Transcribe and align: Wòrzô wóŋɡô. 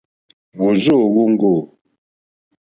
Wòrzô 0.59 0.95
wóŋɡô. 1.13 1.53